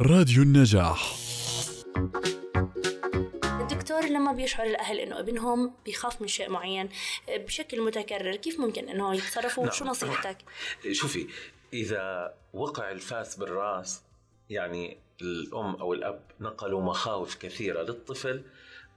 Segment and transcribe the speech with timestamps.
[0.00, 1.16] راديو النجاح
[3.44, 6.88] الدكتور لما بيشعر الأهل إنه ابنهم بيخاف من شيء معين
[7.28, 9.72] بشكل متكرر كيف ممكن إنه يتصرفوا نعم.
[9.72, 10.36] شو نصيحتك؟
[10.92, 11.26] شوفي
[11.72, 14.02] إذا وقع الفاس بالرأس
[14.50, 18.42] يعني الأم أو الأب نقلوا مخاوف كثيرة للطفل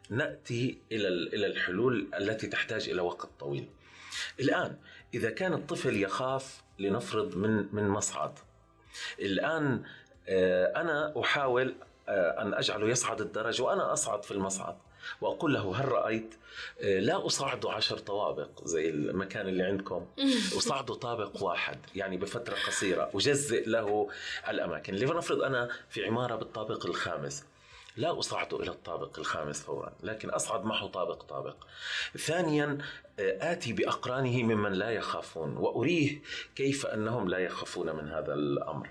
[0.09, 3.67] نأتي إلى إلى الحلول التي تحتاج إلى وقت طويل.
[4.39, 4.77] الآن
[5.13, 8.39] إذا كان الطفل يخاف لنفرض من من مصعد
[9.19, 9.83] الآن
[10.29, 11.75] آه، أنا أحاول
[12.09, 14.75] آه، أن أجعله يصعد الدرج وأنا أصعد في المصعد.
[15.21, 16.35] وأقول له هل رأيت؟
[16.81, 20.05] آه، لا أصعده عشر طوابق زي المكان اللي عندكم.
[20.57, 24.09] أصعده طابق واحد يعني بفترة قصيرة أجزئ له
[24.49, 24.93] الأماكن.
[24.95, 27.43] لنفرض أنا في عمارة بالطابق الخامس.
[27.97, 31.55] لا أصعده إلى الطابق الخامس فورا لكن أصعد معه طابق طابق.
[32.17, 32.77] ثانيا
[33.19, 36.21] آه، آتي بأقرانه ممن لا يخافون وأريه
[36.55, 38.89] كيف أنهم لا يخافون من هذا الأمر.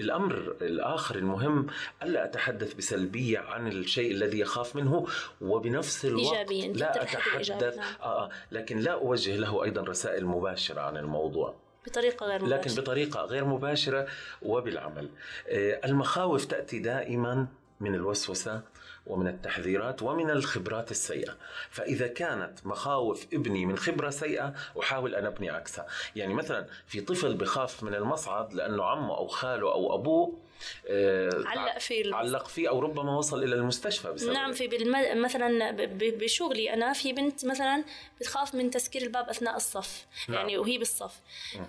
[0.00, 1.66] الأمر الآخر المهم
[2.02, 5.06] ألا أتحدث بسلبية عن الشيء الذي يخاف منه
[5.40, 7.94] وبنفس الوقت إيجابياً، لا أتحدث نعم.
[8.02, 11.54] آه آه، لكن لا أوجه له أيضا رسائل مباشرة عن الموضوع.
[11.86, 12.56] بطريقة غير مباشرة.
[12.56, 14.06] لكن بطريقة غير مباشرة
[14.42, 15.08] وبالعمل.
[15.48, 17.46] آه، المخاوف تأتي دائما
[17.80, 18.62] من الوسوسة
[19.06, 21.36] ومن التحذيرات ومن الخبرات السيئة.
[21.70, 25.86] فإذا كانت مخاوف ابني من خبرة سيئة أحاول أن أبني عكسها.
[26.16, 30.46] يعني مثلا في طفل بخاف من المصعد لأنه عمه أو خاله أو أبوه
[30.88, 32.14] آه، علق فيه.
[32.14, 35.22] علق فيه أو ربما وصل إلى المستشفى بسبب نعم في بالم...
[35.22, 36.18] مثلا ب...
[36.18, 37.84] بشغلي أنا في بنت مثلا
[38.20, 40.06] بتخاف من تسكير الباب أثناء الصف.
[40.28, 40.38] نعم.
[40.38, 41.20] يعني وهي بالصف.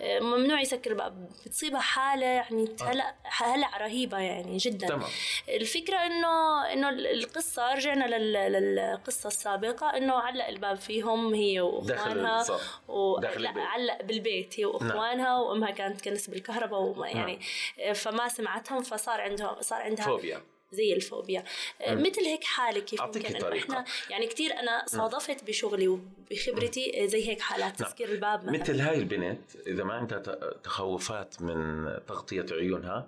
[0.02, 1.30] آه، ممنوع يسكر الباب.
[1.46, 4.88] بتصيبها حالة يعني هلع هلع رهيبة يعني جدا.
[4.88, 5.10] تمام.
[5.50, 6.90] الفكرة انه إنه
[7.28, 8.34] القصة رجعنا لل...
[8.34, 12.80] للقصة السابقة إنه علق الباب فيهم هي داخل وإخوانها الصف.
[12.90, 13.20] و...
[13.20, 13.64] داخل لا البيت.
[13.64, 17.40] علق بالبيت هي وإخوانها وأمها كانت تكنس بالكهرباء وما يعني
[17.80, 20.42] آه، فما سمعتهم فصار عندهم صار عندها فوبيا.
[20.72, 21.44] زي الفوبيا.
[21.82, 23.64] آه، مثل هيك حالة كيف ممكن إنه طريقة.
[23.64, 27.90] إحنا يعني كثير أنا صادفت بشغلي وبخبرتي زي هيك حالات نعم.
[27.90, 28.62] تسكير الباب مثلا.
[28.62, 30.20] مثل هاي البنت إذا ما عندها
[30.64, 33.08] تخوفات من تغطية عيونها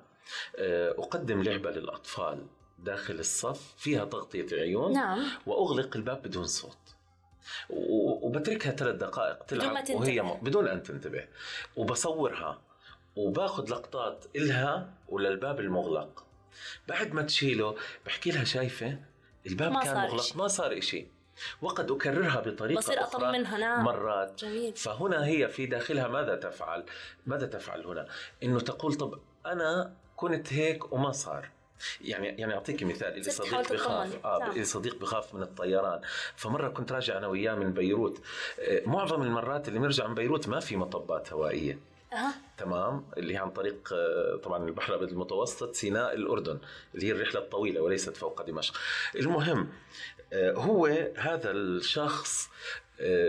[0.56, 2.46] آه، أقدم لعبة للأطفال.
[2.84, 6.78] داخل الصف فيها تغطية عيون نعم وأغلق الباب بدون صوت
[7.70, 10.00] وبتركها ثلاث دقائق تلعب ما تنتبه.
[10.00, 10.34] وهي م...
[10.34, 11.28] بدون أن تنتبه
[11.76, 12.62] وبصورها
[13.16, 16.24] وباخذ لقطات إلها وللباب المغلق
[16.88, 17.76] بعد ما تشيله
[18.06, 18.98] بحكي لها شايفة
[19.48, 20.38] الباب ما كان صار مغلق إشي.
[20.38, 21.08] ما صار إشي
[21.62, 26.86] وقد أكررها بطريقة بصير أطمنها نعم مرات جميل فهنا هي في داخلها ماذا تفعل؟
[27.26, 28.08] ماذا تفعل هنا؟
[28.44, 31.50] إنه تقول طب أنا كنت هيك وما صار.
[32.02, 34.26] يعني يعني أعطيك مثال تحاول صديق بخاف.
[34.26, 34.52] آه نعم.
[34.52, 36.02] إذا صديق بخاف من الطيران.
[36.36, 38.22] فمرة كنت راجع أنا وياه من بيروت
[38.60, 41.80] آه، معظم المرات اللي بنرجع من بيروت ما في مطبات هوائية.
[42.14, 42.34] أها.
[42.58, 46.60] تمام؟ اللي هي عن طريق آه، طبعا البحر الأبيض المتوسط سيناء الأردن
[46.96, 48.74] اللي هي الرحلة الطويلة وليست فوق دمشق.
[49.16, 49.70] المهم
[50.34, 50.86] آه، هو
[51.18, 52.50] هذا الشخص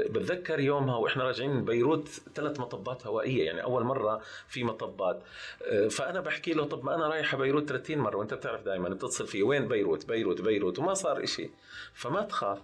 [0.08, 5.22] بتذكر يومها وإحنا راجعين من بيروت ثلاث مطبات هوائية يعني أول مرة في مطبات.
[5.64, 9.26] آه، فأنا بحكي له طب ما أنا رايح بيروت 30 مرة وأنت بتعرف دائما بتتصل
[9.26, 11.50] فيه وين بيروت؟ بيروت بيروت وما صار إشي.
[11.94, 12.58] فما تخاف.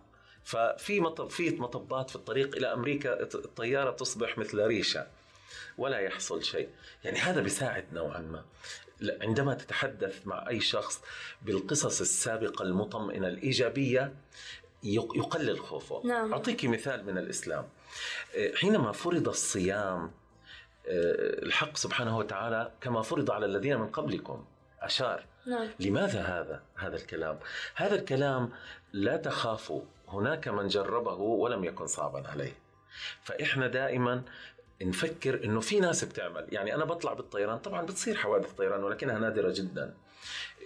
[0.45, 5.07] ففي مطب في مطبات في الطريق إلى أمريكا الطيارة تصبح مثل ريشة.
[5.79, 6.69] ولا يحصل شيء.
[7.05, 8.45] يعني هذا بيساعد نوعا ما.
[9.21, 11.01] عندما تتحدث مع أي شخص
[11.43, 14.13] بالقصص السابقة المطمئنة الإيجابية
[14.83, 16.03] يقلل خوفه.
[16.05, 16.33] نعم.
[16.33, 17.69] أعطيك مثال من الإسلام.
[18.37, 20.11] آه، حينما فرض الصيام
[20.89, 24.45] آه، الحق سبحانه وتعالى كما فرض على الذين من قبلكم
[24.81, 25.25] أشار.
[25.47, 25.69] نعم.
[25.81, 27.39] لماذا هذا؟ هذا الكلام.
[27.75, 28.51] هذا الكلام
[28.93, 32.53] لا تخافوا هناك من جربه ولم يكن صعبا عليه.
[33.23, 34.23] فإحنا دائما
[34.83, 36.47] نفكر إنه في ناس بتعمل.
[36.53, 39.95] يعني أنا بطلع بالطيران طبعا بتصير حوادث طيران ولكنها نادرة جدا.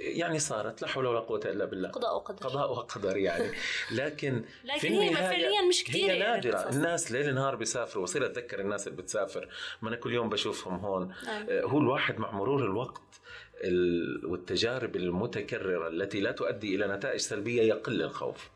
[0.01, 1.89] يعني صارت لا حول ولا قوة إلا بالله.
[1.89, 2.47] قضاء وقدر.
[2.49, 3.51] قضاء وقدر يعني.
[3.93, 6.61] لكن لكن في هي فعليا مش كثير هي يعني نادرة.
[6.61, 6.77] القصص.
[6.77, 8.05] الناس ليل نهار بيسافروا.
[8.05, 9.49] بصير أتذكر الناس اللي بتسافر.
[9.83, 11.15] ما أنا كل يوم بشوفهم هون.
[11.27, 11.47] نعم.
[11.51, 13.03] آه، هو الواحد مع مرور الوقت
[13.65, 18.51] ال- والتجارب المتكررة التي لا تؤدي إلى نتائج سلبية يقل الخوف.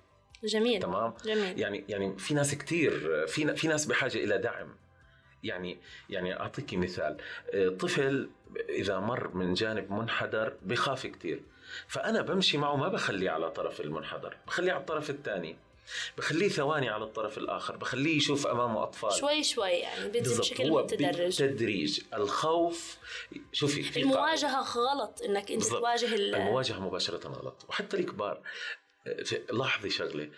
[0.44, 0.82] جميل.
[0.82, 1.60] تمام؟ جميل.
[1.60, 4.76] يعني يعني في ناس كتير في في ناس بحاجة إلى دعم.
[5.44, 5.79] يعني
[6.11, 7.17] يعني أعطيك مثال
[7.55, 8.29] آه، طفل
[8.69, 11.41] إذا مر من جانب منحدر بخاف كتير
[11.88, 15.56] فأنا بمشي معه ما بخليه على طرف المنحدر بخليه على الطرف الثاني
[16.19, 20.08] بخليه ثواني على الطرف الآخر بخليه يشوف أمامه أطفال شوي شوي يعني.
[20.20, 22.99] بشكل متدرج بالتدريج الخوف
[23.52, 24.00] شوفي.
[24.00, 25.64] المواجهة غلط إنك أنت.
[25.67, 28.41] تواجه ال- المواجهة مباشرة غلط وحتى الكبار
[29.25, 30.29] في- لاحظي شغلة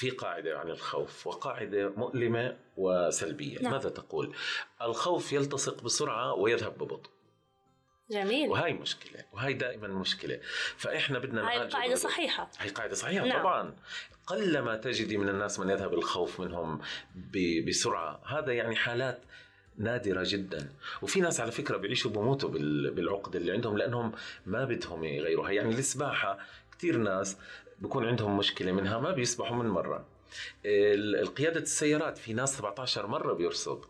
[0.00, 3.72] في قاعدة عن الخوف وقاعدة مؤلمة وسلبية نعم.
[3.72, 4.34] ماذا تقول؟
[4.82, 7.10] الخوف يلتصق بسرعة ويذهب ببطء
[8.10, 10.40] جميل وهي مشكلة وهي دائما مشكلة
[10.76, 11.94] فإحنا بدنا هاي الموضوع.
[11.94, 13.40] صحيحة هي قاعدة صحيحة نعم.
[13.40, 13.76] طبعا
[14.26, 16.80] قلما تجدي من الناس من يذهب الخوف منهم
[17.14, 19.22] ب- بسرعة هذا يعني حالات
[19.80, 20.68] نادرة جدا.
[21.02, 24.12] وفي ناس على فكرة بيعيشوا بموتوا بال- بالعقدة اللي عندهم لأنهم
[24.46, 25.50] ما بدهم يغيروها.
[25.50, 26.38] يعني السباحة
[26.78, 27.36] كثير ناس
[27.78, 30.04] بكون عندهم مشكلة منها ما بيسبحوا من مرة.
[30.66, 33.80] ال- قيادة السيارات في ناس 17 مرة بيرصد.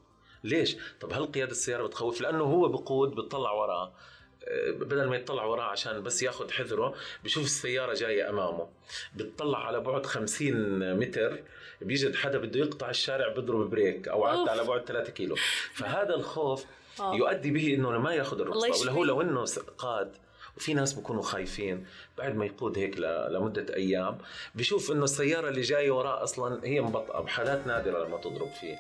[0.45, 3.93] ليش؟ طب هل قيادة السيارة بتخوف؟ لأنه هو بقود بتطلع وراه.
[4.73, 6.95] بدل ما يطلع وراه عشان بس ياخذ حذره
[7.25, 8.69] بشوف السيارة جاية أمامه.
[9.17, 11.39] بتطلع على بعد 50 متر
[11.81, 14.27] بيجد حدا بده يقطع الشارع بيضرب بريك أوف.
[14.27, 15.37] عدى على بعد 3 كيلو.
[15.75, 16.65] فهذا الخوف
[17.01, 17.15] آه.
[17.15, 18.81] يؤدي به إنه ما ياخذ الرخصة.
[18.83, 19.05] ولا هو.
[19.05, 19.45] لو إنه
[19.79, 20.17] قاد.
[20.57, 21.87] وفي ناس بكونوا خايفين.
[22.19, 24.19] بعد ما يقود هيك ل- لمدة أيام
[24.55, 27.21] بشوف إنه السيارة اللي جاية وراه أصلا هي مبطئة.
[27.21, 28.77] بحالات نادرة لما تضرب فيه.